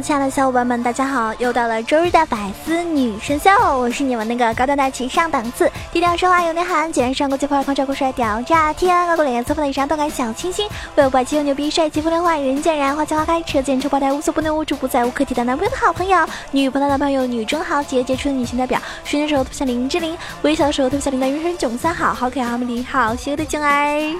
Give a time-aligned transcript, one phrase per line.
[0.00, 1.32] 亲爱的小伙伴们，大家好！
[1.38, 24.14] 又到了周日的百思女神秀，我是你们那个高端大气上档次、低调奢华有内涵、简约上国际范儿、狂拽酷帅屌炸天、高过脸、颜色风的以上动感小清新、外表霸气又牛逼、帅气风流坏、人见人爱、花见花开、车见车爆胎、无所不能、无处不在、无可替代男朋友的好朋友、女朋友的男朋友、女中豪杰、杰出的女性代表、瞬间时候特别像林志玲、微笑的时候特别像林黛玉、人生囧三好、好可爱、好美丽、好邪恶的囧儿。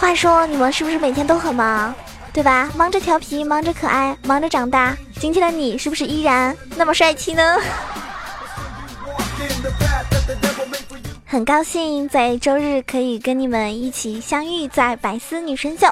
[0.00, 1.94] 话说，你们是不是每天都很忙？
[2.32, 2.70] 对吧？
[2.76, 4.96] 忙着调皮，忙着可爱，忙着长大。
[5.18, 7.58] 今天的你是不是依然那么帅气呢？
[11.26, 15.86] 很高兴在周日可以跟你们一起相遇在百思女神秀。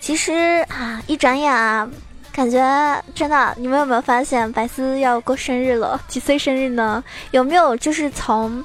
[0.00, 1.88] 其实啊，一转眼啊，
[2.32, 6.00] 感觉真的，你们有没有发现百思要过生日了？
[6.08, 7.02] 几岁生日呢？
[7.30, 8.64] 有没有就是从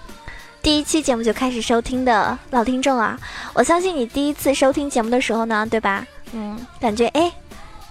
[0.61, 3.17] 第一期节目就开始收听的老听众啊？
[3.53, 6.05] 我相信你第一次收听节目的时候呢，对吧？
[6.33, 7.31] 嗯，感觉哎，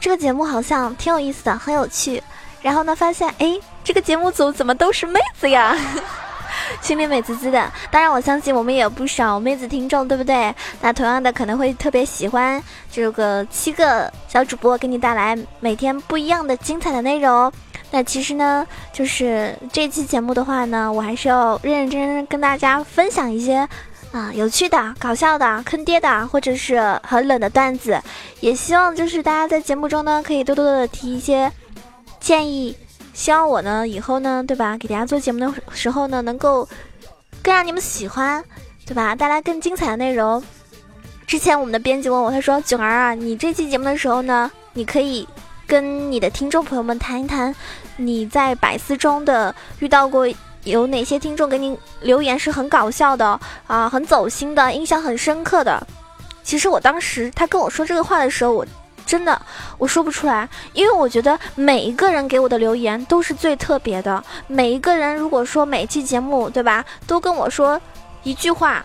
[0.01, 2.23] 这个节目好像挺有意思的，很有趣。
[2.63, 5.77] 然后呢，发现哎，这个节目组怎么都是妹子呀？
[6.83, 7.73] 心里美滋滋的。
[7.91, 10.55] 当然，我相信我们也有不少妹子听众，对不对？
[10.81, 17.51] 那同样的，可能会特别喜欢这个七个小主播给你带来每天不一样的精彩的内容。
[17.91, 23.69] 那其实呢，就是这期节目的话呢，我还是要认认真真跟大家分享一些。
[24.13, 28.03] 啊，有趣的、搞笑的、坑爹的，或者是很冷的段子，
[28.41, 31.51] 也希望就是大家在节目中呢，可以多多的提一些
[32.19, 32.77] 建议，
[33.15, 36.69] 希望我呢以后呢，对吧，给大家做节目的时候呢，能够
[37.41, 38.43] 更让你们喜欢，
[38.85, 40.43] 对吧，带来更精彩的内容。
[41.25, 45.29] 之前我们的编辑问我，他说：“囧儿啊，你这期节目的时候呢，你可以
[45.69, 47.55] 跟你的听众朋友们谈一谈
[47.97, 50.27] 你在百思中的遇到过。”
[50.65, 55.83] 有哪些听众给你留言是很搞笑的啊，很走心的，印象很深刻的？
[56.43, 58.67] 其实我当时他跟我说这个话的时候，我
[59.07, 59.41] 真的
[59.79, 64.23] 我说不出来，因为我觉得每一个人给我的留言都是最特别的。
[64.47, 67.81] 每一个人如果说每期节目对吧，都跟我说
[68.23, 68.85] 一句话，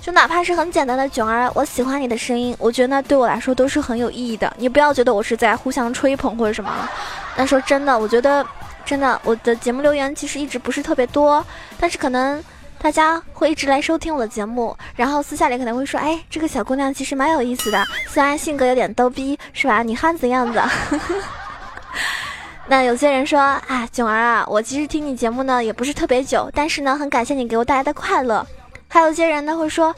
[0.00, 4.52] 就哪怕是很简单的“囧儿，我喜欢你的声音”，我觉得那对我来说都是很有意义的。
[4.58, 6.88] 你不要觉得我是在互相吹捧或者什么。
[7.36, 8.44] 那说真的，我觉得。
[8.86, 11.44] 真的，我的节目留言其实一直不是特别多，
[11.78, 12.42] 但是可能
[12.78, 19.82] 大家会一直来收听我的节目，然后私下里可能会说，哎，这个小姑娘其实蛮有意思的，虽然性格有点逗逼，是吧？
[19.82, 20.62] 女汉子样子。
[22.68, 28.46] 那有些人说，啊，囧儿啊，我其实听你节目呢也不是特别久，但是呢很感谢你给我带来的快乐。
[28.88, 29.94] 还有些人呢会说，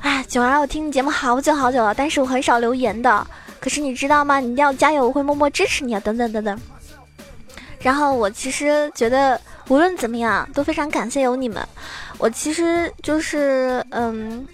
[0.00, 3.26] 啊，囧儿，我听你节目好久好久了，但是我很少留言的，
[3.60, 4.40] 可是你知道吗？
[4.40, 6.58] 你一定要加油，我会默默支持你啊，等等等等。
[7.86, 11.64] 然后我其实觉得无论怎么样都非常感谢有你们。
[12.18, 14.44] 我其实就是嗯，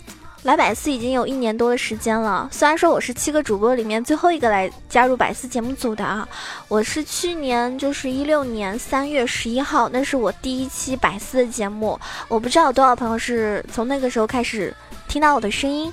[0.43, 2.47] 来百思已经有一年多的时间了。
[2.53, 6.29] 虽然说我是七个主播里面最后一个来加入百思节目组的啊，
[6.69, 11.99] 我是去年就是一六年三月十一号，那是我第一期百思的节目。
[12.29, 14.75] 我不知道有多少朋友是从那个时候开始
[15.09, 15.91] 听到我的声音，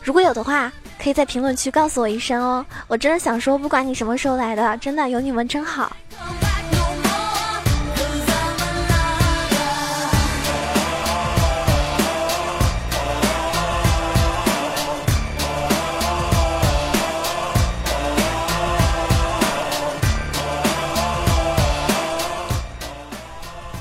[0.00, 0.72] 如果有的话，
[1.02, 2.64] 可以在评论区告诉我一声哦。
[2.86, 5.90] 我真的想说，不管你什么时候来的，真的有你们真好。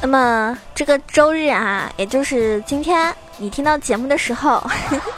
[0.08, 4.66] 那么这个周日啊，也就是今天你听到节目的时候，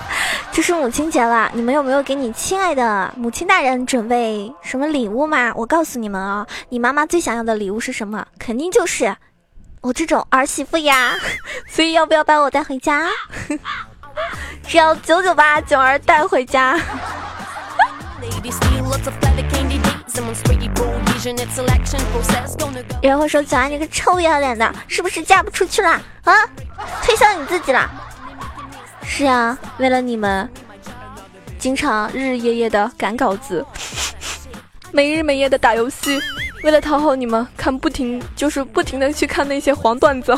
[0.51, 1.47] 就是母亲节了。
[1.53, 5.51] 你们有没有给你亲爱的母亲大人准备什么礼物吗？
[5.53, 8.25] 我告诉你们啊，你妈妈最想要的礼物是什么？
[8.39, 9.15] 肯定就是
[9.81, 11.13] 我这种儿媳妇呀。
[11.69, 13.07] 所以要不要把我带回家？
[14.67, 16.75] 只要九九八九儿带回家。
[23.01, 25.89] 有人会说：“小安，你个臭不要脸的，是不是嫁不出去了
[26.23, 26.33] 啊？
[27.01, 27.89] 推销你自己了？”
[29.03, 30.49] 是呀，为了你们，
[31.57, 33.65] 经常日日夜夜的赶稿子，
[34.91, 36.21] 没日没夜的打游戏，
[36.63, 40.37] 为了讨好你们，看不停就是不停的去看那些黄段子，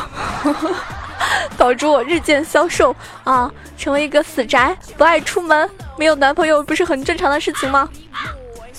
[1.58, 2.94] 导致我日渐消瘦
[3.24, 5.68] 啊，成为一个死宅，不爱出门，
[5.98, 7.88] 没有男朋友不是很正常的事情吗？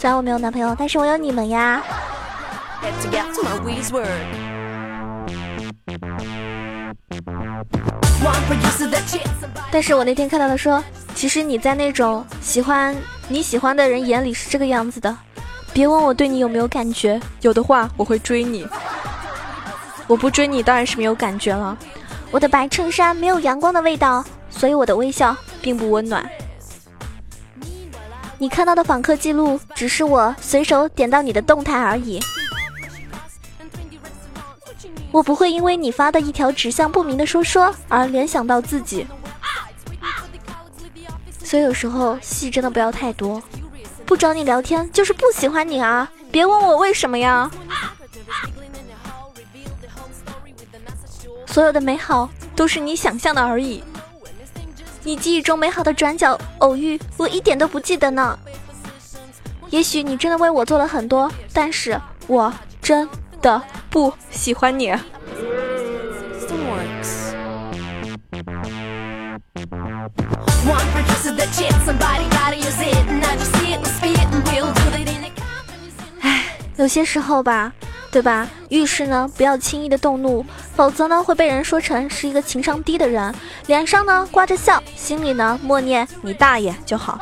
[0.04, 1.82] 虽然我没有男朋友，但是我有你们呀。
[9.72, 10.84] 但是我那天看到他说，
[11.16, 12.94] 其实你在那种喜欢
[13.30, 15.18] 你喜欢的人眼里是这个样子的。
[15.72, 18.68] 别问我对你有没有感觉，有的话我会追你。
[20.08, 21.78] 我不追你当然是没有感觉了。
[22.30, 26.30] 我的白衬衫没有阳光的味道，所以我的微笑并不温暖。
[28.38, 32.20] 你看到的访客记录只是我随手点到你的动态而已。
[35.12, 39.06] 我不会因为你发的一条指向不明的说说而联想到自己，
[41.44, 43.42] 所以有时候戏真的不要太多。
[44.06, 46.12] 不找你聊天就是不喜欢你啊！
[46.32, 47.50] 别问我为什么呀。
[51.46, 53.84] 所有的美好都是你想象的而已。
[55.04, 58.38] 你记忆中美好的转角偶遇，我一点都不记得呢。
[59.70, 63.08] 也许你真的为我做了很多，但是我真
[63.42, 63.62] 的。
[63.94, 64.90] 不喜欢你。
[76.22, 77.72] 唉，有些时候吧，
[78.14, 78.48] 对吧？
[78.70, 80.46] 遇事呢，不要轻易的动怒，
[80.76, 83.34] 否则呢，会被人说成是一个情商低的人。
[83.66, 87.20] 脸上呢挂着笑，心里呢默念你大爷就好。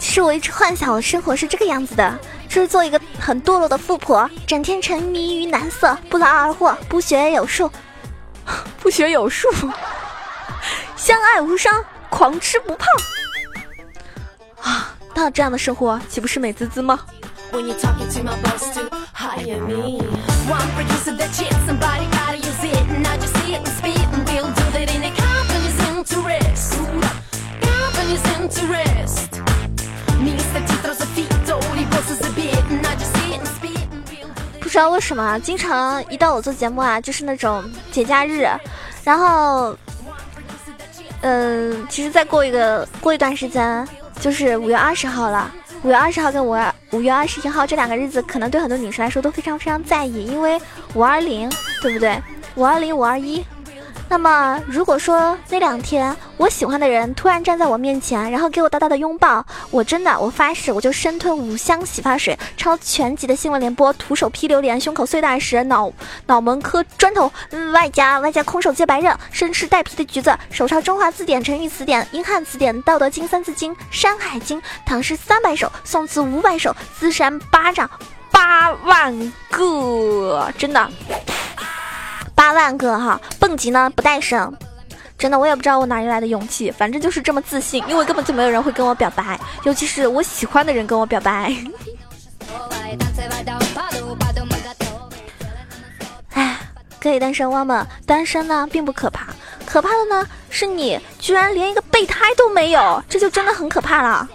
[0.00, 7.70] 是我一直幻想的生活是这个样子的，就是做一个很堕落的富婆，整天沉迷于男色，不劳而获，不学有术，
[8.86, 9.48] 不学有术，
[10.94, 12.86] 相爱无伤，狂吃不胖
[14.62, 14.94] 啊！
[15.12, 17.00] 那这样的生活岂不是美滋滋吗？
[34.66, 38.44] 不知道为什么，经常一到我做节目啊，就是那种节假日，
[39.04, 39.78] 然后，
[41.20, 43.86] 嗯，其实再过一个过一段时间，
[44.18, 45.48] 就是五月二十号了。
[45.84, 50.60] 五月二十号跟五月五月二十一号这两个日子，可能对很多女生来说都非常非常在意，因为
[50.94, 51.48] 五二零，
[51.80, 52.20] 对不对？
[52.56, 53.44] 五二零，五二一。
[54.08, 65.92] 那么，如果说那两天我喜欢的人突然站在我面前，然后给我大大的拥抱，我真的，我发誓，我就生吞五箱洗发水，抄全集的新闻联播，徒手劈榴莲，胸口碎大石，脑
[66.26, 67.30] 脑门磕砖头，
[67.72, 77.90] 外加外加空手接白刃，生吃带皮的橘子，手抄中华字典、成语词典、英汉词典、道德经、三字经、山海经，唐诗三百首，宋词五百首，自扇巴掌
[78.30, 80.90] 八万个，真的。
[82.46, 84.56] 八万个哈，蹦极呢不带绳，
[85.18, 91.52] 真的我也不知道我哪里来的勇气，反正就是这么自信，因为根本就没有人会跟我表白，尤其是我喜欢的人跟我表白。
[96.34, 96.56] 哎，
[97.00, 99.26] 各位单身汪们，单身呢并不可怕，
[99.64, 104.28] 可怕的呢是你居然连一个备胎都没有，这就真的很可怕了。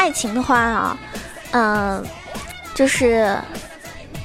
[0.00, 0.96] 爱情的话啊，
[1.50, 2.02] 嗯，
[2.74, 3.36] 就是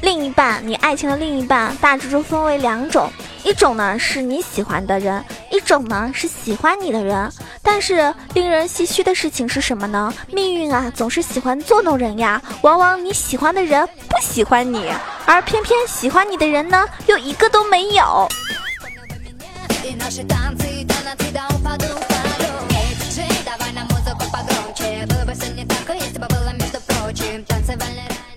[0.01, 3.11] 另一半，你爱情的另一半大致就分为两种，
[3.43, 7.29] 一种呢是你喜欢的人，一种呢是喜欢你的人。
[7.61, 10.13] 但是令人唏嘘的事情是什么呢？
[10.31, 12.41] 命运啊，总是喜欢捉弄人呀。
[12.61, 14.89] 往往你喜欢的人不喜欢你，
[15.25, 18.29] 而偏偏喜欢你的人呢，又一个都没有。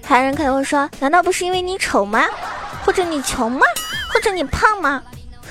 [0.09, 2.25] 还有人可能会说：“难道不是因为你丑吗？
[2.83, 3.61] 或者你穷吗？
[4.11, 5.03] 或者你胖吗？”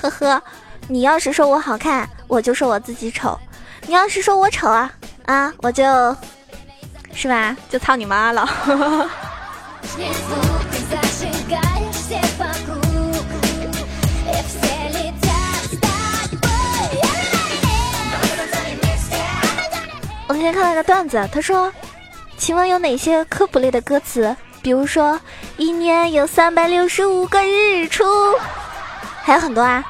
[0.02, 0.42] 呵呵，
[0.88, 3.38] 你要是说我好看，我就说我自己丑；
[3.86, 4.90] 你要是说我丑啊
[5.26, 5.84] 啊，我就，
[7.14, 7.56] 是吧？
[7.70, 8.48] 就操你妈了！
[20.26, 21.72] 我那天看到一个段子，他说
[22.36, 24.34] ：“请问有哪些科普类的歌词？”
[24.68, 25.18] 比如说，
[25.56, 28.04] 一年有三百六十五个日出，
[29.22, 29.82] 还有很多啊。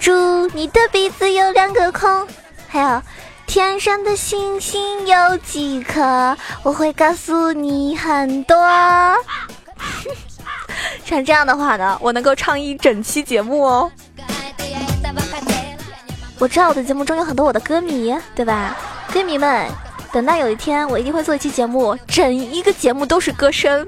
[0.00, 2.26] 祝你的鼻子有两个孔，
[2.66, 3.00] 还有
[3.46, 8.56] 天上的星星有几颗，我会告诉你很多。
[11.06, 13.92] 像这样的话呢，我能够唱一整期节目哦。
[16.40, 18.76] 我知道我的节目中有很多我的歌迷，对吧？
[19.12, 19.68] 歌迷们，
[20.14, 23.84] 等到有一天，我一定会做一期节目，整一个节目都是歌声。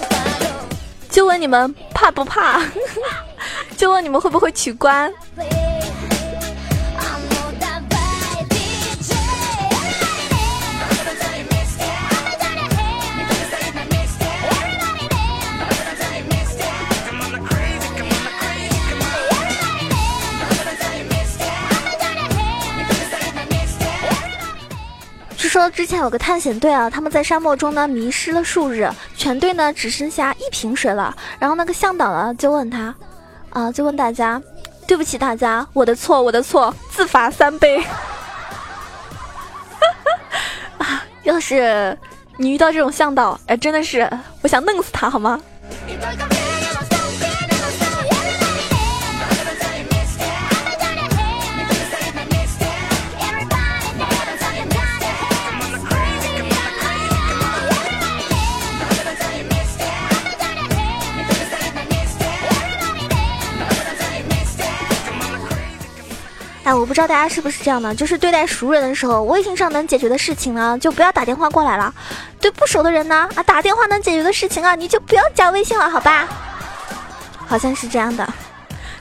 [1.08, 2.60] 就问你们怕不怕？
[3.78, 5.10] 就问你们会不会取关？
[25.56, 28.86] 说之前有个探险队啊，他们在沙漠中呢迷失了数日，
[29.16, 31.16] 全队呢只剩下一瓶水了。
[31.38, 32.94] 然后那个向导呢就问他，
[33.48, 34.38] 啊，就问大家，
[34.86, 37.82] 对不起大家，我的错，我的错，自罚三杯。
[40.76, 41.96] 啊，要是
[42.36, 44.06] 你遇到这种向导，哎，真的是，
[44.42, 45.40] 我想弄死他，好吗？
[66.66, 71.92] 哎，我不知道大家是不是这样的，就是对待熟人的时候，微信上能解决的事情呢，就不要打电话过来了；
[72.40, 76.26] 对不熟的人呢，啊，打电话能解决的事情啊，你就不要加微信了，好吧？
[77.46, 78.28] 好像是这样的。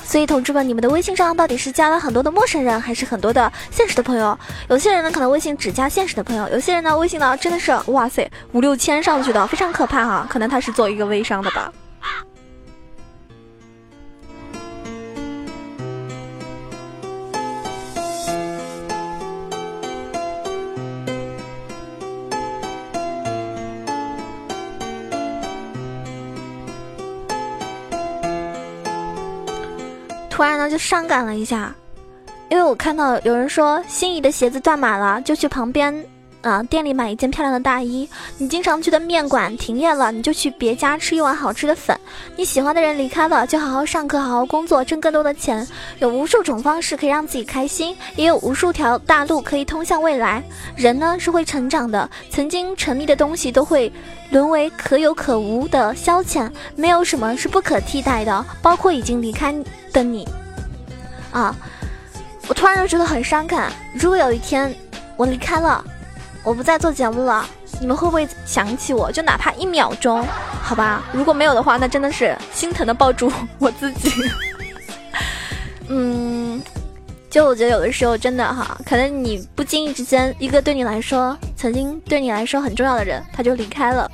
[0.03, 4.37] 所以同志们，你们的微信上到底是加了很多的陌生人，还是很多的现实的朋友？
[4.69, 10.27] 有些人呢，可能微信只加现实的朋友；有些人呢，微信呢真的是哇塞五六千上去的，非常可怕哈。
[10.29, 11.73] 可能他是做一个微商的吧。
[30.45, 31.73] 然呢，就伤感了一下，
[32.49, 35.93] 因为我看到有人说心仪的鞋子断码了，就去旁边
[36.49, 38.07] 啊店里买一件漂亮的大衣。
[38.37, 41.99] 你经常去的面馆停业了，你就去别家吃一碗好吃的粉。
[42.35, 45.67] 你喜欢的人离开了，就好好上课，好好工作，挣更多的钱。
[45.99, 50.43] 有无数种方式可以让自己开心，也有无数条大路可以通向未来。
[50.75, 53.91] 人呢是会成长的，曾经沉迷的东西都会
[54.29, 59.55] 沦为可有可无的消遣，没有什么是不可替代的，包括已经离开。
[59.93, 60.27] 的你，
[61.31, 61.55] 啊！
[62.49, 63.71] 我突然就觉得很伤感。
[63.93, 64.75] 如果有一天
[65.15, 65.81] 我离开了，
[66.45, 67.43] 我不再做节目了，
[67.81, 69.11] 你们会不会想起我？
[69.11, 70.23] 就哪怕一秒钟，
[70.61, 71.03] 好吧？
[71.11, 74.11] 如果没有的话，那真的是心疼的抱住我自己。
[75.89, 76.61] 嗯，
[77.31, 84.09] 就我觉得有的时候真的哈，可能你不经意之间，一个对你来说曾经对你来说很重要的人，他就离开了，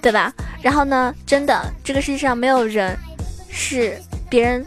[0.00, 0.32] 对吧？
[0.62, 2.96] 然后呢，真的这个世界上没有人
[3.50, 4.66] 是别人。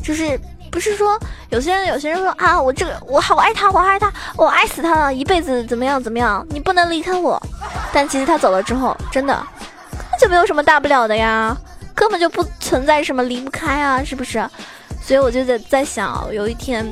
[0.00, 1.18] 就是不是说
[1.50, 7.40] 有些人有些人说啊，我这个我好爱他，我爱他，我爱死他了，一辈子怎么样怎么样，你不能离开我。
[7.92, 9.34] 但其实他走了之后，真的
[9.90, 11.56] 根本就没有什么大不了的呀，
[11.94, 14.46] 根本就不存在什么离不开啊，是不是？
[15.00, 16.86] 所以我就在在想，有一天，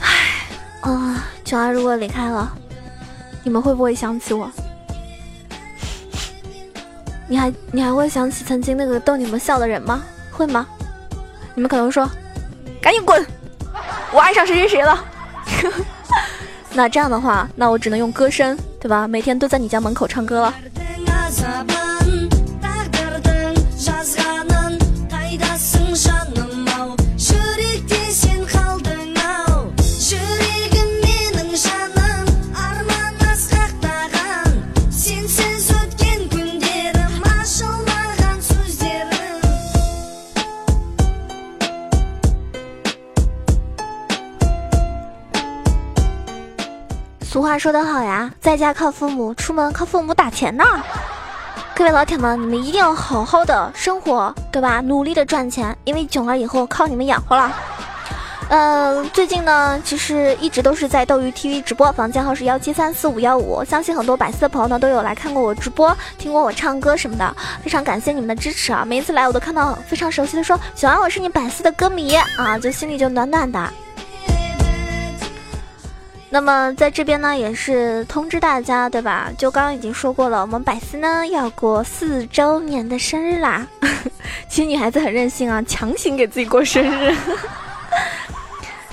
[0.00, 2.50] 唉，啊，九儿如果离开了，
[3.42, 4.50] 你们会不会想起我？
[7.28, 10.00] 你还你还会想起曾经那个逗你们笑的人吗？
[10.30, 10.64] 会吗？
[11.56, 12.08] 你们可能说
[12.86, 13.26] ：“赶紧滚！
[14.12, 15.04] 我爱上谁谁谁了。
[16.70, 19.08] ”那这样的话，那我只能用歌声，对吧？
[19.08, 20.54] 每天都在你家门口唱歌了。
[47.46, 50.64] 话说得好呀，在家靠父母，出门靠父母打钱呢。
[51.76, 54.80] 各位老铁们，你们一定要好好的生活，对吧？
[54.80, 57.52] 努力的赚钱，因为囧儿以后靠你们养活了。
[58.48, 63.64] 嗯，最近呢，其实一直都是在斗鱼 TV 直播，房间号是幺七三四五幺五。
[63.64, 68.84] 相信很多百思的朋友呢，都有来看过我直播，听过我唱歌什么的，非常感谢你们的支持啊！
[68.84, 73.72] 每一次来，我都看到非常熟悉的说：“小安，我是你百思的歌迷啊！”就心里就暖暖的。
[76.28, 79.30] 那么在这边呢，也是通知大家，对吧？
[79.38, 83.66] 就刚刚已经说过了，我们百思呢要过四周年的生日啦。
[84.48, 87.14] 其实女孩子很任性啊，强行给自己过生日。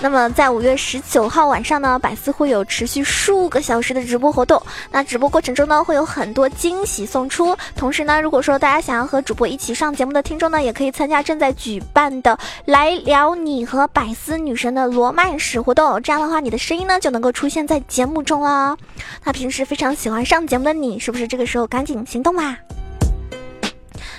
[0.04, 4.62] 那么在五月十九号晚上呢，百思会有持续数个小时的直播活动。
[4.92, 7.56] 那直播过程中呢，会有很多惊喜送出。
[7.74, 16.02] 同时呢，如果说大家想要和主播一起上节目的听众呢，也可以参加正在举办的“来聊你和百思女神”的罗曼史活动。
[16.02, 18.78] 这样的话，你的声音呢就能够出现在节目中了。
[19.24, 22.58] 那平时非常喜欢上节目的你，是不是这个时候赶紧行动吧？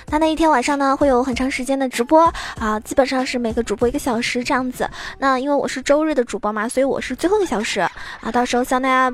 [0.07, 4.89] 那那一天晚上呢，会有很长时间的直播啊，基本上是每个主播一个小时这样子。
[5.17, 7.91] 那因为我是周日的主播嘛，所以我是最后一个小时啊。
[8.31, 9.09] 到时候希望大家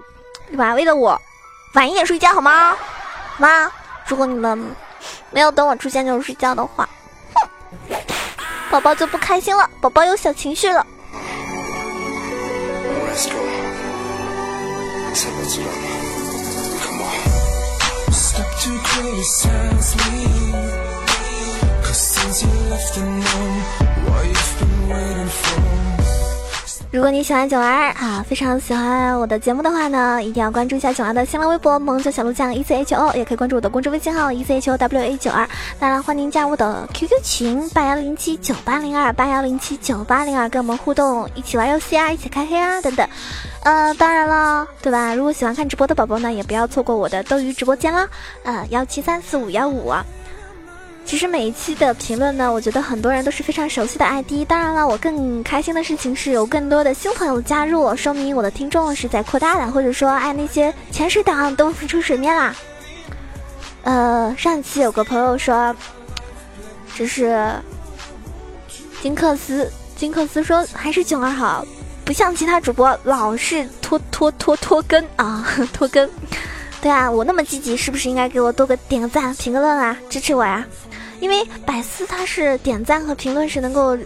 [0.49, 0.73] 对吧？
[0.73, 1.19] 为了我
[1.75, 2.75] 晚一点睡觉好吗？
[3.37, 3.71] 妈，
[4.05, 4.59] 如果你们
[5.31, 6.87] 没有等我出现就睡觉的话，
[7.33, 7.95] 哼，
[8.69, 10.85] 宝宝就不开心了，宝宝有小情绪了。
[26.93, 35.47] 如果你喜欢九儿啊，非常喜欢我的节目的话呢，一定要关注一下九儿的新浪微博“萌九小鹿酱 E C H O”，也可以关注我的公众微信号 “E C H O W A 九二”。
[35.79, 43.07] 当然，欢迎加入我的 QQ 群八幺零七九八零二八幺零七九八零二，跟我们互动，一起玩游戏啊，一起开黑啊，等等。
[43.63, 45.15] 呃，当然了，对吧？
[45.15, 48.05] 如果喜欢看直播的宝宝呢，也不要错过我的斗鱼直播间啦，
[48.43, 49.93] 呃，幺七三四五幺五。
[51.03, 54.47] 其实每一期的评论呢，我觉得很多人都是非常熟悉的 ID。
[54.47, 62.55] 当然了，我更开心的事情是有更多的新朋友加入，说明我的听众是在扩大的，或者说哎那些潜水党都浮出水面啦。
[63.83, 65.75] 呃，上一期有个朋友说，
[66.95, 67.51] 这是
[69.01, 71.65] 金克斯，金克斯说还是囧儿好，
[72.05, 76.09] 不像其他主播老是拖拖拖拖更啊， 拖更。
[76.81, 80.65] 对啊，我那么积极，是不是应该给我多个点个赞、评个论啊，支持我呀？
[81.21, 83.97] 因为百思他是点赞和评论是能够，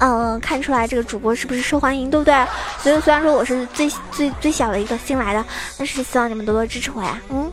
[0.00, 2.46] 嗯，看出来这个主播是不是受欢迎，对不对？
[2.82, 5.42] 所以虽然说我是最最最小的一个新来的，
[5.78, 7.18] 但是希望你们多多支持我呀。
[7.30, 7.50] 嗯，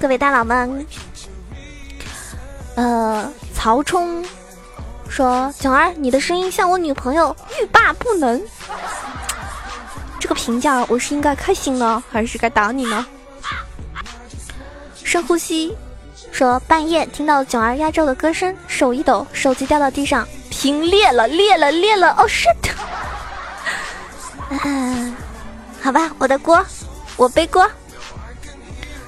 [0.00, 0.86] 各位大佬们，
[2.74, 4.24] 呃，曹冲
[5.08, 8.42] 说：“囧儿，你的声音像我女朋友，欲罢不能。
[10.18, 13.06] ”这个评价我是应该开心呢，还是该打你呢？
[15.04, 15.76] 深呼吸。
[16.30, 22.12] 说半夜听到囧儿压轴的歌声，手一抖，手机掉到地上，屏裂了，裂了，裂了！
[22.16, 22.70] 哦，shit！
[24.64, 25.14] 嗯，
[25.82, 26.64] 好吧，我的锅，
[27.16, 27.68] 我背锅。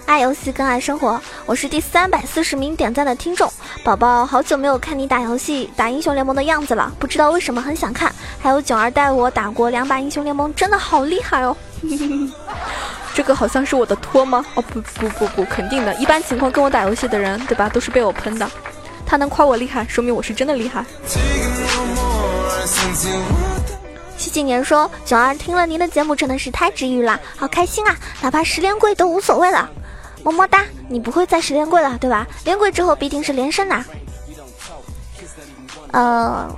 [0.05, 3.51] 爱游戏更爱生活，我是第三百四十名点赞的听众，
[3.83, 8.13] 宝宝，好久没有看你打游戏，打英雄联盟的样子了，不知道为什么很想看。
[8.39, 11.57] 还有囧儿带我打过两把英雄联盟，真的好厉害哦。
[13.15, 14.45] 这个好像是我的托吗？
[14.55, 15.95] 哦不不不不，肯定的。
[15.97, 18.51] 一般情况跟我打游戏的人，对吧，都是被我喷的。
[19.05, 20.85] 他能夸我厉害，说明我是真的厉害。
[24.17, 27.95] 七几年说，九儿听了您的节目真的是太治愈了，好开心啊！
[28.23, 29.69] 哪怕十连跪都无所谓了，
[30.23, 30.65] 么么哒。
[30.89, 32.27] 你不会再十连跪了，对吧？
[32.45, 33.85] 连跪之后必定是连胜呐。
[35.91, 36.49] 呃，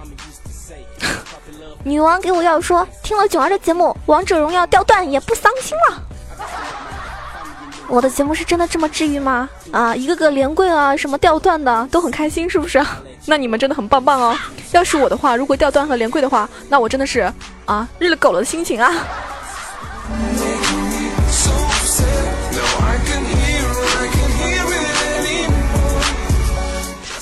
[1.83, 6.03] 女王给我要说，听了九儿的节目，王者荣耀掉段也不伤心了。
[7.89, 9.49] 我的节目是真的这么治愈吗？
[9.71, 12.85] 啊，一个个连跪啊，什么掉段的都很开心，是不是？
[13.27, 14.37] 那你们真的很棒棒哦。
[14.73, 17.31] 要是我的话，如果掉段和连跪的话，那我真的是
[17.67, 18.93] 啊，日了狗了的心情啊。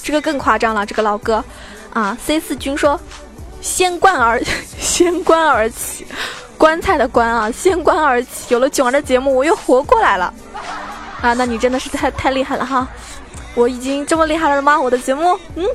[0.02, 1.42] 这个更夸张了，这个老哥
[1.92, 3.00] 啊，C 四君说，
[3.60, 4.42] 先冠而
[4.78, 6.06] 先冠而起。
[6.62, 8.54] 棺材的棺啊，先棺而起。
[8.54, 10.32] 有了囧儿的节目，我又活过来了
[11.20, 11.32] 啊！
[11.34, 12.86] 那你真的是太太厉害了哈！
[13.56, 14.80] 我已经这么厉害了吗？
[14.80, 15.66] 我的节目，嗯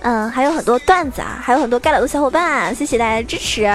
[0.00, 3.70] 嗯，还有很多段子啊，还有很多盖楼的小伙伴，谢谢大家的支持。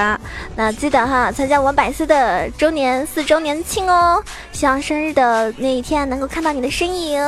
[0.55, 4.19] 那记得哈，参加我们百思的周年四周年庆哦！
[4.51, 7.21] 希望生日的那一天能够看到你的身影。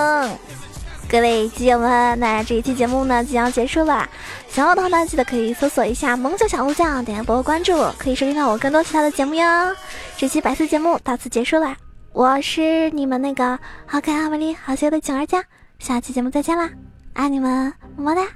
[1.10, 4.08] 各位基友们，那这一期节目呢即将结束了。
[4.50, 9.74] 想要的话呢，记得可以搜索一下“萌九小鹿酱”，点播关注，可以收听到我更多其他的节目哟。
[10.18, 11.78] 这期百思节目到此结束了，
[12.12, 15.42] 我是你们那个好可爱、好美丽、好邪的囧儿酱，
[15.80, 16.70] 下期节目再见啦，
[17.14, 18.28] 爱你们，么么哒。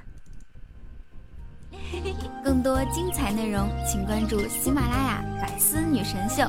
[2.42, 6.42] 更多精彩内容，请关注喜马拉雅“百思女神秀”。